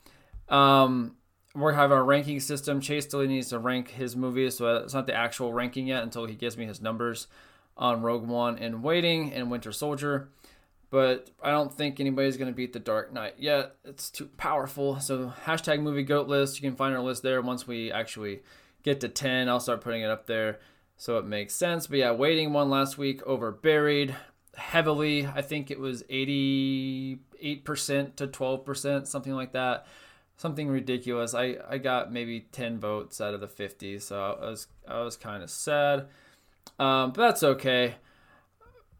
[0.50, 1.16] Um,
[1.54, 2.82] we're having a ranking system.
[2.82, 6.26] Chase still needs to rank his movies, so it's not the actual ranking yet until
[6.26, 7.28] he gives me his numbers
[7.78, 10.30] on Rogue One and Waiting and Winter Soldier.
[10.90, 13.76] but I don't think anybody's gonna beat The Dark Knight yet.
[13.84, 15.00] It's too powerful.
[15.02, 16.62] So hashtag movie goat list.
[16.62, 17.42] You can find our list there.
[17.42, 18.44] Once we actually
[18.84, 20.60] get to ten, I'll start putting it up there,
[20.96, 21.88] so it makes sense.
[21.88, 24.16] But yeah, waiting one last week over Buried
[24.56, 25.28] heavily.
[25.28, 29.88] I think it was eighty eight percent to twelve percent, something like that.
[30.38, 31.34] Something ridiculous.
[31.34, 35.16] I, I got maybe ten votes out of the fifty, so I was I was
[35.16, 36.08] kind of sad,
[36.78, 37.96] um, but that's okay.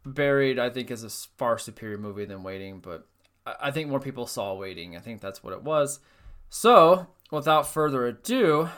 [0.04, 3.06] Buried, I think, is a far superior movie than Waiting, but
[3.44, 4.96] I think more people saw Waiting.
[4.96, 6.00] I think that's what it was.
[6.48, 8.68] So, without further ado,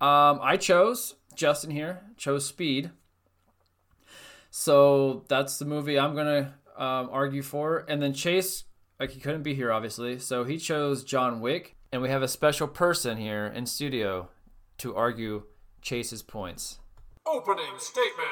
[0.00, 2.90] um, I chose Justin here chose Speed.
[4.50, 8.64] So that's the movie I'm gonna um, argue for, and then Chase,
[9.00, 12.28] like he couldn't be here obviously, so he chose John Wick, and we have a
[12.28, 14.30] special person here in studio
[14.78, 15.42] to argue
[15.82, 16.78] Chase's points.
[17.26, 18.28] Opening statement.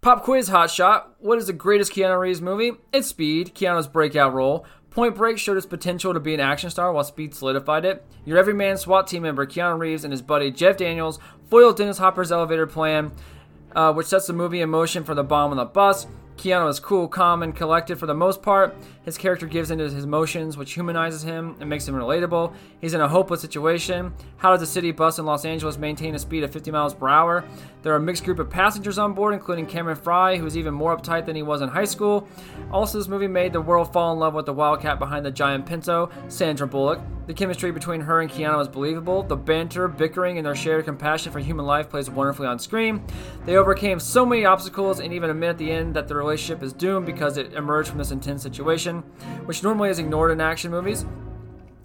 [0.00, 1.04] Pop quiz hotshot.
[1.18, 2.72] What is the greatest Keanu Reeves movie?
[2.92, 4.66] It's Speed, Keanu's breakout role.
[4.90, 8.04] Point Break showed his potential to be an action star while Speed solidified it.
[8.24, 12.32] Your everyman SWAT team member Keanu Reeves and his buddy Jeff Daniels foiled Dennis Hopper's
[12.32, 13.12] elevator plan,
[13.76, 16.06] uh, which sets the movie in motion for the bomb on the bus.
[16.38, 18.76] Keanu is cool, calm, and collected for the most part.
[19.02, 22.54] His character gives into his emotions, which humanizes him and makes him relatable.
[22.80, 24.14] He's in a hopeless situation.
[24.36, 27.08] How does a city bus in Los Angeles maintain a speed of 50 miles per
[27.08, 27.44] hour?
[27.82, 30.74] There are a mixed group of passengers on board, including Cameron Fry, who is even
[30.74, 32.28] more uptight than he was in high school.
[32.70, 35.66] Also, this movie made the world fall in love with the wildcat behind the giant
[35.66, 37.00] Pinto, Sandra Bullock.
[37.26, 39.22] The chemistry between her and Keanu is believable.
[39.22, 43.04] The banter, bickering, and their shared compassion for human life plays wonderfully on screen.
[43.44, 46.72] They overcame so many obstacles and even admit at the end that the relationship is
[46.72, 48.98] doomed because it emerged from this intense situation,
[49.46, 51.06] which normally is ignored in action movies.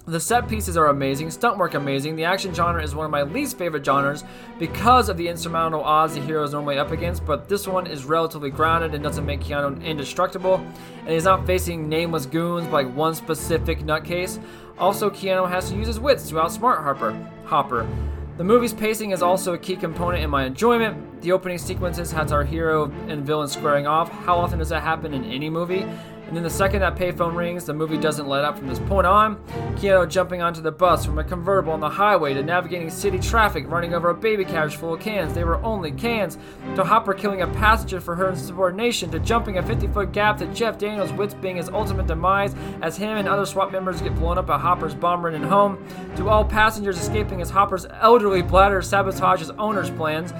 [0.06, 2.18] The set pieces are amazing, stunt work amazing.
[2.18, 4.26] The action genre is one of my least favorite genres
[4.60, 8.04] because of the insurmountable odds the hero is normally up against, but this one is
[8.04, 10.56] relatively grounded and doesn't make Keanu indestructible,
[11.00, 14.44] and he's not facing nameless goons like one specific nutcase.
[14.78, 17.14] Also, Keanu has to use his wits to outsmart Harper.
[17.46, 17.88] Hopper.
[18.36, 21.22] The movie's pacing is also a key component in my enjoyment.
[21.22, 24.10] The opening sequences has our hero and villain squaring off.
[24.10, 25.86] How often does that happen in any movie?
[26.34, 29.06] And then the second that payphone rings, the movie doesn't let up from this point
[29.06, 29.36] on.
[29.76, 33.69] Keanu jumping onto the bus from a convertible on the highway to navigating city traffic,
[33.69, 35.36] running over a baby carriage full of cans.
[35.36, 36.39] They were only cans.
[36.76, 39.12] To Hopper killing a passenger for her insubordination.
[39.12, 40.39] To jumping a 50 foot gap.
[40.39, 44.15] To Jeff Daniels' wits being his ultimate demise as him and other SWAT members get
[44.15, 45.86] blown up at Hopper's bomb ridden home.
[46.15, 50.34] To all passengers escaping as Hopper's elderly bladder sabotages owner's plans.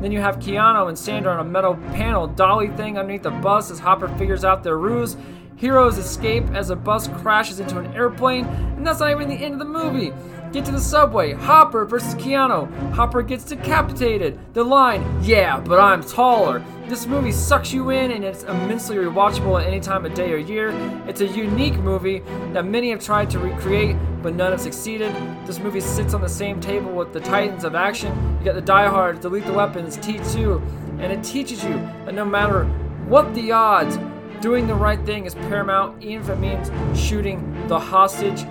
[0.00, 3.72] Then you have Keanu and Sandra on a metal panel dolly thing underneath the bus
[3.72, 5.16] as Hopper figures out their ruse.
[5.60, 9.52] Heroes escape as a bus crashes into an airplane, and that's not even the end
[9.52, 10.10] of the movie.
[10.52, 11.34] Get to the subway.
[11.34, 12.66] Hopper versus Keanu.
[12.92, 14.38] Hopper gets decapitated.
[14.54, 16.64] The line, yeah, but I'm taller.
[16.88, 20.38] This movie sucks you in and it's immensely rewatchable at any time of day or
[20.38, 20.70] year.
[21.06, 22.20] It's a unique movie
[22.54, 25.14] that many have tried to recreate, but none have succeeded.
[25.46, 28.16] This movie sits on the same table with the Titans of action.
[28.38, 31.74] You got the Die Hard, the Lethal Weapons, T2, and it teaches you
[32.06, 32.64] that no matter
[33.06, 33.98] what the odds,
[34.40, 38.44] doing the right thing is paramount, even if it means shooting the hostage.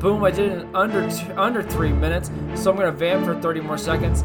[0.00, 0.22] Boom!
[0.24, 3.78] I did it in under under three minutes, so I'm gonna vamp for 30 more
[3.78, 4.24] seconds.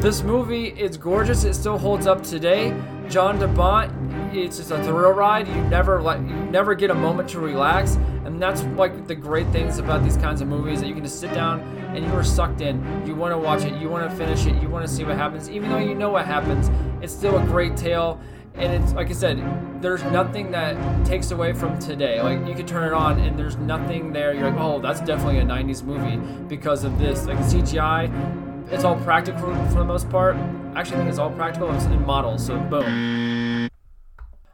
[0.00, 1.44] This movie is gorgeous.
[1.44, 2.70] It still holds up today.
[3.08, 5.46] John DeBont, it's just a thrill ride.
[5.46, 9.46] You never like you never get a moment to relax, and that's like the great
[9.48, 11.60] things about these kinds of movies that you can just sit down
[11.94, 13.06] and you are sucked in.
[13.06, 13.80] You want to watch it.
[13.80, 14.60] You want to finish it.
[14.60, 16.70] You want to see what happens, even though you know what happens.
[17.00, 18.20] It's still a great tale
[18.58, 22.20] and it's like I said, there's nothing that takes away from today.
[22.20, 24.34] Like you could turn it on and there's nothing there.
[24.34, 26.16] You're like, oh, that's definitely a '90s movie
[26.48, 27.26] because of this.
[27.26, 30.36] Like CGI, it's all practical for, the most part.
[30.74, 31.72] Actually, I think it's all practical.
[31.74, 33.68] It's in models, so boom.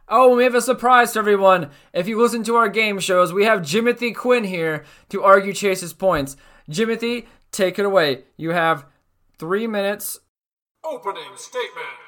[0.09, 1.71] Oh, we have a surprise to everyone.
[1.93, 5.93] If you listen to our game shows, we have Jimothy Quinn here to argue Chase's
[5.93, 6.35] points.
[6.69, 8.25] Jimothy, take it away.
[8.37, 8.85] You have
[9.39, 10.19] three minutes.
[10.83, 12.02] Opening statement.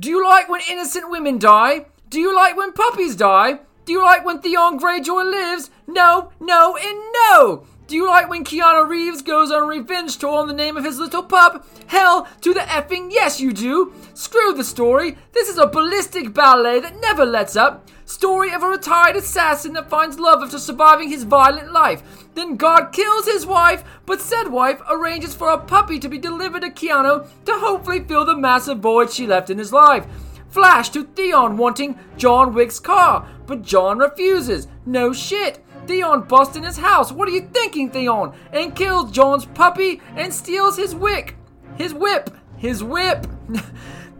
[0.00, 1.84] Do you like when innocent women die?
[2.08, 3.60] Do you like when puppies die?
[3.84, 5.68] Do you like when Theon Greyjoy lives?
[5.86, 7.66] No, no, and no!
[7.86, 10.84] Do you like when Keanu Reeves goes on a revenge tour in the name of
[10.84, 11.66] his little pup?
[11.88, 13.92] Hell to the effing yes, you do!
[14.14, 15.18] Screw the story.
[15.32, 17.86] This is a ballistic ballet that never lets up.
[18.06, 22.19] Story of a retired assassin that finds love after surviving his violent life.
[22.34, 26.62] Then God kills his wife, but said wife arranges for a puppy to be delivered
[26.62, 30.06] to Keanu to hopefully fill the massive void she left in his life.
[30.48, 34.68] Flash to Theon wanting John Wick's car, but John refuses.
[34.84, 35.64] No shit.
[35.86, 37.12] Theon busts in his house.
[37.12, 38.32] What are you thinking, Theon?
[38.52, 41.36] And kills John's puppy and steals his wick.
[41.76, 42.30] His whip.
[42.56, 43.26] His whip.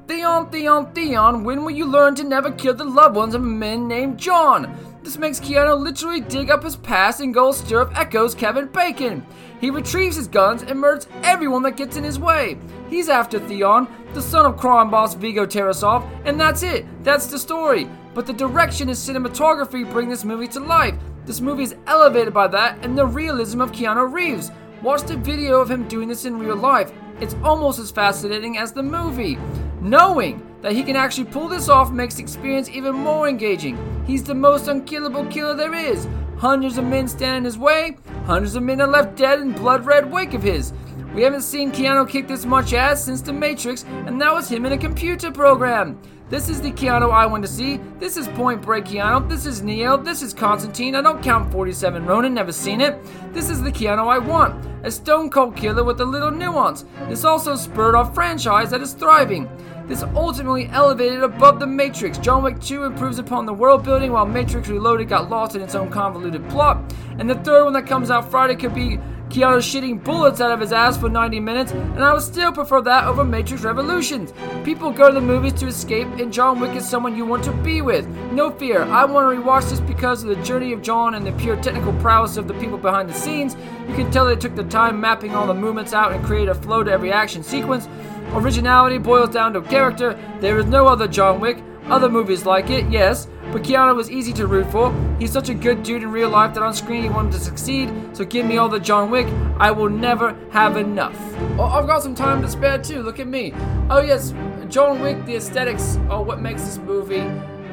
[0.07, 3.47] Theon, Theon, Theon, when will you learn to never kill the loved ones of a
[3.47, 4.90] man named John?
[5.03, 9.27] This makes Keanu literally dig up his past and go stir up echoes Kevin Bacon.
[9.61, 12.59] He retrieves his guns and murders everyone that gets in his way.
[12.91, 16.85] He's after Theon, the son of crime boss Viggo Tarasov, and that's it.
[17.03, 17.89] That's the story.
[18.13, 20.95] But the direction and cinematography bring this movie to life.
[21.25, 24.51] This movie is elevated by that and the realism of Keanu Reeves.
[24.83, 26.93] Watch the video of him doing this in real life.
[27.21, 29.39] It's almost as fascinating as the movie.
[29.81, 33.79] Knowing that he can actually pull this off makes the experience even more engaging.
[34.07, 36.07] He's the most unkillable killer there is.
[36.37, 39.87] Hundreds of men stand in his way, hundreds of men are left dead in blood
[39.87, 40.73] red wake of his.
[41.15, 44.65] We haven't seen Keanu kick this much ass since The Matrix, and that was him
[44.65, 45.99] in a computer program.
[46.29, 47.79] This is the Keanu I want to see.
[47.99, 49.29] This is Point Break Keanu.
[49.29, 49.97] This is Neo.
[49.97, 50.95] This is Constantine.
[50.95, 52.97] I don't count 47 Ronin, never seen it.
[53.33, 54.65] This is the Keanu I want.
[54.85, 56.85] A stone cold killer with a little nuance.
[57.09, 59.49] This also spurred off franchise that is thriving.
[59.91, 62.17] This ultimately elevated above The Matrix.
[62.17, 65.75] John Wick 2 improves upon the world building while Matrix Reloaded got lost in its
[65.75, 66.95] own convoluted plot.
[67.19, 69.01] And the third one that comes out Friday could be
[69.31, 72.81] Keanu shitting bullets out of his ass for 90 minutes, and I would still prefer
[72.83, 74.33] that over Matrix Revolutions.
[74.65, 77.53] People go to the movies to escape, and John Wick is someone you want to
[77.53, 78.07] be with.
[78.33, 81.33] No fear, I want to rewatch this because of the journey of John and the
[81.33, 83.57] pure technical prowess of the people behind the scenes.
[83.89, 86.55] You can tell they took the time mapping all the movements out and create a
[86.55, 87.89] flow to every action sequence.
[88.33, 90.19] Originality boils down to character.
[90.41, 91.63] There is no other John Wick.
[91.87, 94.95] Other movies like it, yes, but Keanu was easy to root for.
[95.19, 97.91] He's such a good dude in real life that on screen he wanted to succeed,
[98.13, 99.27] so give me all the John Wick.
[99.59, 101.19] I will never have enough.
[101.59, 103.53] Oh, I've got some time to spare too, look at me.
[103.89, 104.33] Oh, yes,
[104.69, 107.25] John Wick, the aesthetics are what makes this movie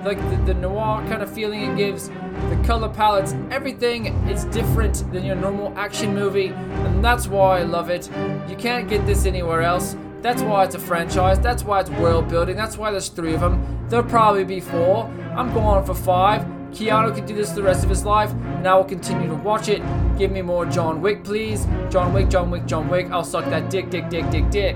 [0.03, 5.11] like the, the noir kind of feeling it gives, the color palettes, everything is different
[5.11, 8.09] than your normal action movie, and that's why I love it.
[8.47, 9.95] You can't get this anywhere else.
[10.27, 11.39] That's why it's a franchise.
[11.39, 12.57] That's why it's world building.
[12.57, 13.87] That's why there's three of them.
[13.87, 15.05] There'll probably be four.
[15.37, 16.41] I'm going for five.
[16.71, 19.69] Keanu can do this the rest of his life, and I will continue to watch
[19.69, 19.81] it.
[20.17, 21.65] Give me more John Wick, please.
[21.89, 23.09] John Wick, John Wick, John Wick.
[23.09, 24.75] I'll suck that dick, dick, dick, dick, dick.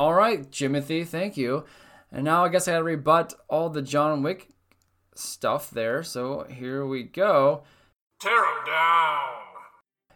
[0.00, 1.66] All right, Jimothy, thank you.
[2.10, 4.48] And now I guess I gotta rebut all the John Wick
[5.14, 6.02] stuff there.
[6.02, 7.62] So here we go.
[8.20, 9.45] Tear him down.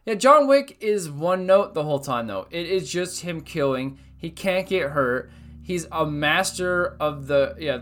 [0.07, 2.47] Yeah, John Wick is one note the whole time though.
[2.51, 3.99] It is just him killing.
[4.17, 5.31] He can't get hurt.
[5.63, 7.81] He's a master of the yeah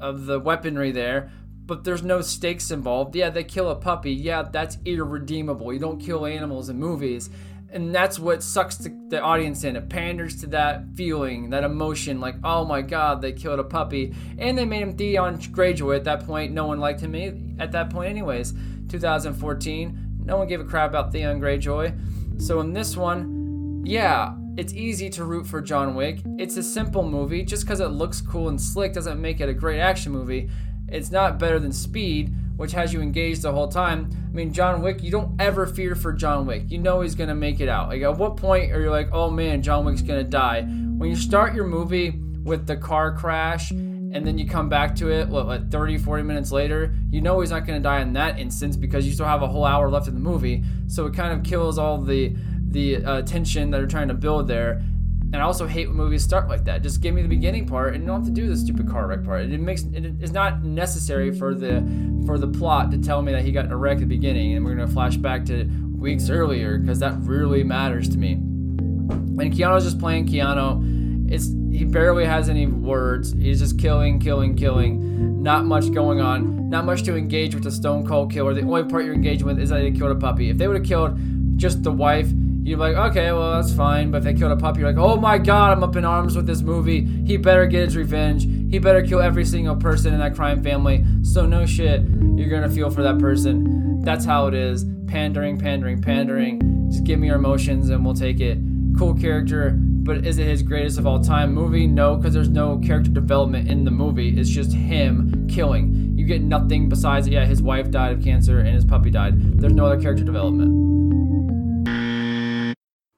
[0.00, 1.32] of the weaponry there,
[1.66, 3.16] but there's no stakes involved.
[3.16, 4.12] Yeah, they kill a puppy.
[4.12, 5.72] Yeah, that's irredeemable.
[5.72, 7.28] You don't kill animals in movies.
[7.70, 9.76] And that's what sucks the, the audience in.
[9.76, 14.14] It panders to that feeling, that emotion, like, oh my god, they killed a puppy.
[14.38, 16.52] And they made him Theon Greyjoy at that point.
[16.52, 18.54] No one liked him at that point, anyways.
[18.88, 20.07] 2014.
[20.28, 22.42] No one gave a crap about Theon Greyjoy.
[22.42, 26.20] So in this one, yeah, it's easy to root for John Wick.
[26.36, 27.42] It's a simple movie.
[27.44, 30.50] Just because it looks cool and slick doesn't make it a great action movie.
[30.86, 34.10] It's not better than Speed, which has you engaged the whole time.
[34.28, 36.64] I mean, John Wick, you don't ever fear for John Wick.
[36.70, 37.88] You know he's gonna make it out.
[37.88, 40.62] Like, at what point are you like, oh man, John Wick's gonna die?
[40.62, 43.72] When you start your movie with the car crash
[44.12, 47.40] and then you come back to it, what, what 30, 40 minutes later, you know
[47.40, 50.08] he's not gonna die in that instance because you still have a whole hour left
[50.08, 50.64] in the movie.
[50.86, 52.34] So it kind of kills all the
[52.70, 54.82] the uh, tension that they're trying to build there.
[55.30, 56.82] And I also hate when movies start like that.
[56.82, 59.06] Just give me the beginning part, and you don't have to do the stupid car
[59.06, 59.42] wreck part.
[59.42, 61.82] It makes it is not necessary for the
[62.24, 64.54] for the plot to tell me that he got in a wreck at the beginning,
[64.54, 65.64] and we're gonna flash back to
[65.98, 68.32] weeks earlier because that really matters to me.
[68.32, 71.30] And Keanu's just playing Keanu.
[71.30, 73.32] It's he barely has any words.
[73.34, 75.40] He's just killing, killing, killing.
[75.40, 76.68] Not much going on.
[76.68, 78.52] Not much to engage with the Stone Cold Killer.
[78.52, 80.50] The only part you're engaging with is that he killed a puppy.
[80.50, 81.16] If they would have killed
[81.56, 82.26] just the wife,
[82.64, 84.10] you're like, okay, well, that's fine.
[84.10, 86.34] But if they killed a puppy, you're like, oh my god, I'm up in arms
[86.34, 87.06] with this movie.
[87.24, 88.42] He better get his revenge.
[88.72, 91.04] He better kill every single person in that crime family.
[91.22, 92.02] So, no shit,
[92.34, 94.02] you're gonna feel for that person.
[94.02, 94.84] That's how it is.
[95.06, 96.90] Pandering, pandering, pandering.
[96.90, 98.58] Just give me your emotions and we'll take it.
[98.98, 99.78] Cool character,
[100.08, 101.86] but is it his greatest of all time movie?
[101.86, 104.40] No, because there's no character development in the movie.
[104.40, 106.16] It's just him killing.
[106.16, 109.60] You get nothing besides, yeah, his wife died of cancer and his puppy died.
[109.60, 111.84] There's no other character development.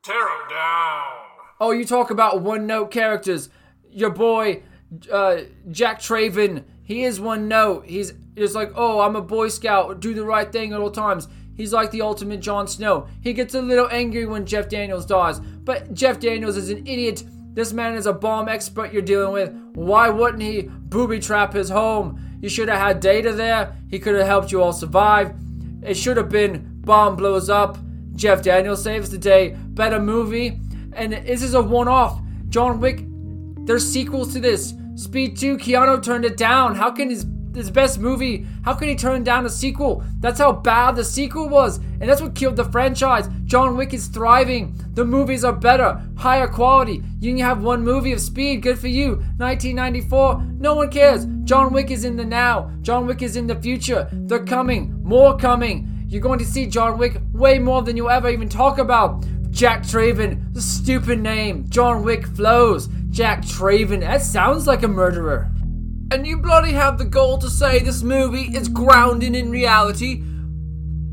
[0.03, 1.12] Tear him down.
[1.61, 3.51] Oh, you talk about one note characters.
[3.93, 4.64] Your boy,
[5.12, 7.86] uh, Jack Traven, he is one note.
[7.86, 11.28] He's just like, oh, I'm a Boy Scout, do the right thing at all times.
[11.61, 13.06] He's like the ultimate Jon Snow.
[13.20, 17.22] He gets a little angry when Jeff Daniels dies, but Jeff Daniels is an idiot.
[17.52, 19.52] This man is a bomb expert you're dealing with.
[19.74, 22.18] Why wouldn't he booby trap his home?
[22.40, 23.76] You should have had data there.
[23.90, 25.34] He could have helped you all survive.
[25.82, 27.76] It should have been bomb blows up.
[28.16, 29.50] Jeff Daniels saves the day.
[29.50, 30.58] Better movie.
[30.94, 32.22] and this is a one-off.
[32.48, 33.04] John Wick,
[33.66, 34.72] there's sequels to this.
[34.94, 36.74] Speed 2, Keanu turned it down.
[36.74, 40.05] How can his his best movie, how can he turn down a sequel?
[40.20, 43.28] That's how bad the sequel was, and that's what killed the franchise.
[43.44, 44.74] John Wick is thriving.
[44.94, 47.03] The movies are better, higher quality.
[47.18, 49.16] You can have one movie of Speed, good for you.
[49.38, 51.26] 1994, no one cares.
[51.44, 52.70] John Wick is in the now.
[52.82, 54.09] John Wick is in the future.
[54.12, 55.88] They're coming, more coming.
[56.09, 59.24] You're going to see John Wick way more than you'll ever even talk about.
[59.51, 61.68] Jack Traven, the stupid name.
[61.68, 62.88] John Wick flows.
[63.11, 65.51] Jack Traven, that sounds like a murderer.
[66.12, 70.24] And you bloody have the goal to say this movie is grounded in reality.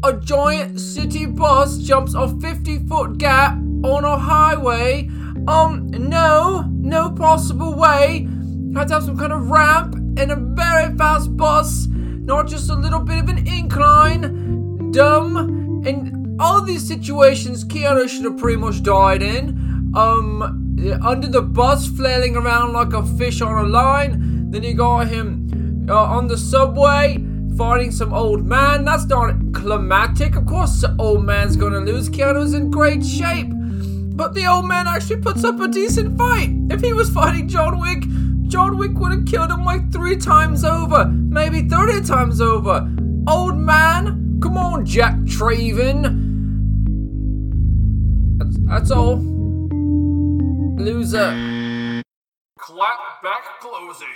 [0.04, 5.08] A giant city bus jumps a 50 foot gap on a highway.
[5.48, 8.28] Um, no, no possible way.
[8.74, 12.76] Have to have some kind of ramp and a very fast bus, not just a
[12.76, 14.90] little bit of an incline.
[14.92, 15.84] Dumb.
[15.86, 19.92] And all these situations Keanu should have pretty much died in.
[19.96, 20.68] Um,
[21.04, 24.37] under the bus, flailing around like a fish on a line.
[24.50, 27.18] Then you got him uh, on the subway
[27.58, 28.86] fighting some old man.
[28.86, 30.36] That's not climatic.
[30.36, 32.10] Of course, the old man's gonna lose.
[32.10, 33.48] Keanu's in great shape.
[33.50, 36.50] But the old man actually puts up a decent fight.
[36.70, 38.04] If he was fighting John Wick,
[38.48, 42.90] John Wick would have killed him like three times over, maybe 30 times over.
[43.28, 46.02] Old man, come on, Jack Traven.
[48.40, 49.18] That's, that's all.
[50.78, 52.02] Loser.
[52.58, 54.08] Clap back closing.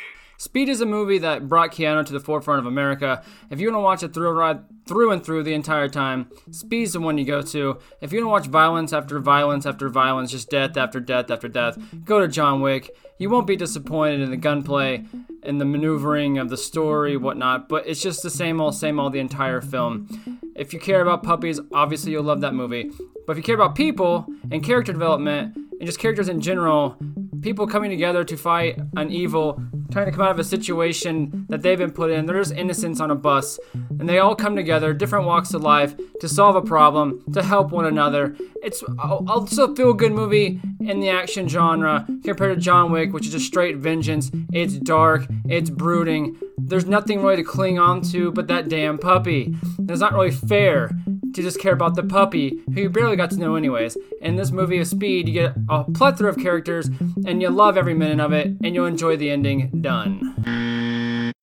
[0.42, 3.22] Speed is a movie that brought Keanu to the forefront of America.
[3.52, 6.94] If you want to watch a thrill ride through and through the entire time, Speed's
[6.94, 7.78] the one you go to.
[8.02, 11.48] If you want to watch violence after violence after violence, just death after death after
[11.48, 12.90] death, go to John Wick.
[13.20, 15.06] You won't be disappointed in the gunplay
[15.44, 19.14] and the maneuvering of the story, whatnot, but it's just the same old, same old
[19.14, 20.42] the entire film.
[20.56, 22.90] If you care about puppies, obviously you'll love that movie.
[23.28, 26.98] But if you care about people and character development and just characters in general,
[27.42, 29.62] people coming together to fight an evil,
[29.92, 32.26] trying to come out of a situation that they've been put in.
[32.26, 36.30] There's innocents on a bus, and they all come together, different walks of life, to
[36.30, 38.36] solve a problem, to help one another.
[38.64, 43.26] It's also a feel good movie in the action genre compared to John Wick, which
[43.26, 44.32] is just straight vengeance.
[44.54, 46.40] It's dark, it's brooding.
[46.58, 49.56] There's nothing really to cling on to but that damn puppy.
[49.90, 50.92] It's not really fair
[51.34, 53.98] to just care about the puppy, who you barely got to know anyways.
[54.22, 56.90] In this movie of Speed, you get a plethora of characters,
[57.26, 59.82] and you love every minute of it, and you'll enjoy the ending.
[59.82, 61.34] Done.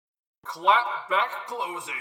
[0.44, 1.94] Clap back closing.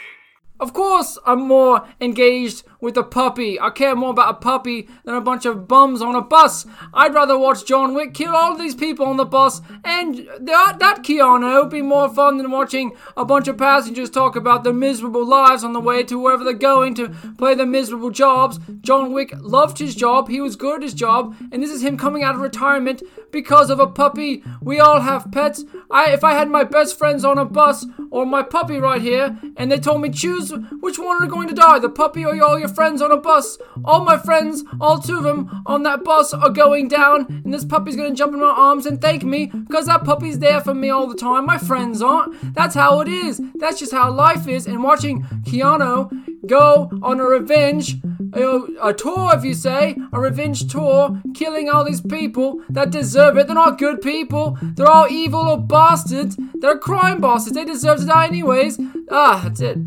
[0.60, 3.60] Of course, I'm more engaged with a puppy.
[3.60, 6.66] I care more about a puppy than a bunch of bums on a bus.
[6.94, 11.04] I'd rather watch John Wick kill all these people on the bus and that, that
[11.04, 15.64] Keanu be more fun than watching a bunch of passengers talk about their miserable lives
[15.64, 18.60] on the way to wherever they're going to play their miserable jobs.
[18.82, 21.98] John Wick loved his job, he was good at his job, and this is him
[21.98, 24.44] coming out of retirement because of a puppy.
[24.62, 25.64] We all have pets.
[25.90, 29.38] I if I had my best friends on a bus or my puppy right here
[29.58, 32.60] and they told me choose which one are going to die, the puppy or all
[32.60, 33.58] your friends on a bus.
[33.86, 37.66] All my friends, all two of them on that bus are going down and this
[37.66, 40.74] puppy's going to jump in my arms and thank me because that puppy's there for
[40.74, 41.46] me all the time.
[41.46, 42.54] My friends aren't.
[42.54, 43.42] That's how it is.
[43.56, 47.98] That's just how life is and watching Keanu go on a revenge
[48.34, 53.48] a, tour, if you say, a revenge tour, killing all these people that deserve it.
[53.48, 54.58] They're not good people.
[54.62, 56.38] They're all evil or bastards.
[56.56, 57.54] They're crime bosses.
[57.54, 58.80] They deserve to die anyways.
[59.10, 59.78] Ah, that's it.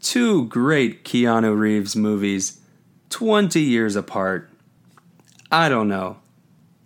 [0.00, 2.60] Two great Keanu Reeves movies,
[3.10, 4.50] 20 years apart.
[5.50, 6.18] I don't know.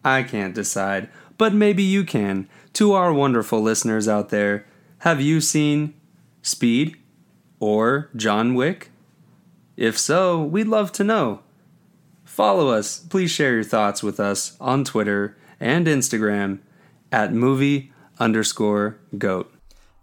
[0.04, 2.48] I can't decide, but maybe you can.
[2.74, 4.66] To our wonderful listeners out there,
[4.98, 5.94] have you seen
[6.42, 6.96] Speed
[7.60, 8.90] or John Wick?
[9.76, 11.40] If so, we'd love to know.
[12.24, 12.98] Follow us.
[12.98, 16.60] Please share your thoughts with us on Twitter and Instagram
[17.10, 19.52] at movie underscore goat.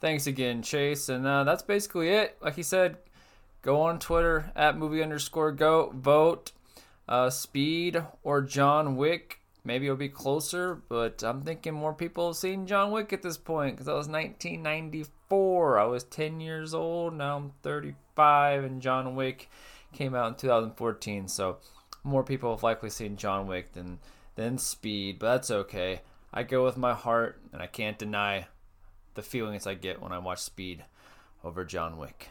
[0.01, 1.09] Thanks again, Chase.
[1.09, 2.37] And uh, that's basically it.
[2.41, 2.97] Like he said,
[3.61, 6.51] go on Twitter at movie underscore goat, vote
[7.07, 9.39] uh, Speed or John Wick.
[9.65, 13.37] Maybe it'll be closer, but I'm thinking more people have seen John Wick at this
[13.37, 15.79] point because that was 1994.
[15.79, 17.15] I was 10 years old.
[17.15, 19.49] Now I'm 35 and John Wick
[19.91, 21.27] came out in 2014.
[21.27, 21.57] So
[22.03, 23.99] more people have likely seen John Wick than
[24.35, 26.01] than Speed, but that's okay.
[26.31, 28.47] I go with my heart, and I can't deny
[29.15, 30.83] the feelings I get when I watch Speed
[31.43, 32.29] over John Wick.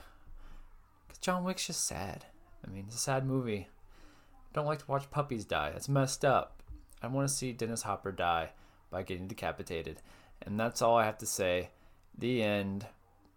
[1.09, 2.27] Cause John Wick's just sad.
[2.65, 3.69] I mean, it's a sad movie.
[3.71, 5.71] I don't like to watch puppies die.
[5.71, 6.63] That's messed up.
[7.05, 8.49] I want to see Dennis Hopper die
[8.91, 10.01] by getting decapitated.
[10.41, 11.69] And that's all I have to say.
[12.17, 12.87] The end.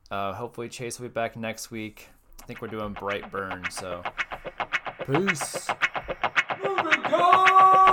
[0.09, 2.07] Uh, hopefully, Chase will be back next week.
[2.41, 4.03] I think we're doing Brightburn, so
[5.05, 5.67] peace.
[6.63, 7.86] Yeah.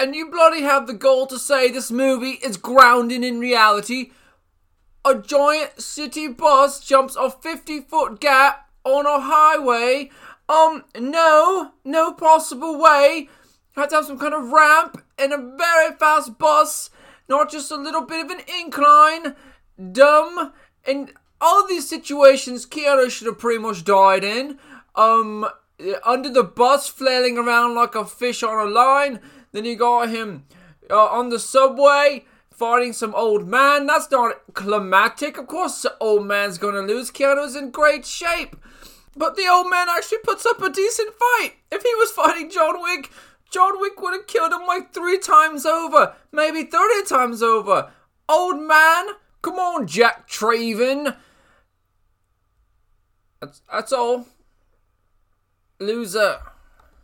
[0.00, 4.12] And you bloody have the gall to say this movie is grounded in reality.
[5.04, 10.10] A giant city bus jumps a 50 foot gap on a highway.
[10.48, 13.28] Um, no, no possible way.
[13.76, 16.88] Had to have some kind of ramp and a very fast bus,
[17.28, 19.36] not just a little bit of an incline.
[19.92, 20.54] Dumb.
[20.86, 24.58] And all these situations Keanu should have pretty much died in.
[24.96, 25.46] Um,
[26.04, 29.20] under the bus, flailing around like a fish on a line.
[29.52, 30.44] Then you got him
[30.90, 33.86] uh, on the subway fighting some old man.
[33.86, 35.38] That's not climatic.
[35.38, 37.10] Of course, the old man's gonna lose.
[37.10, 38.54] Keanu's in great shape.
[39.16, 41.54] But the old man actually puts up a decent fight.
[41.72, 43.10] If he was fighting John Wick,
[43.50, 47.90] John Wick would have killed him like three times over, maybe 30 times over.
[48.28, 49.06] Old man,
[49.42, 51.16] come on, Jack Traven.
[53.40, 54.26] That's, that's all.
[55.80, 56.38] Loser.